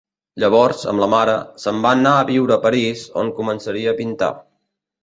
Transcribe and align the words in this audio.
Llavors, 0.43 0.79
amb 0.93 1.03
la 1.03 1.09
mare, 1.15 1.35
se'n 1.65 1.83
van 1.85 2.01
a 2.15 2.15
viure 2.33 2.57
a 2.57 2.61
París, 2.67 3.07
on 3.25 3.33
començaria 3.43 3.95
a 3.95 3.97
pintar. 4.03 4.35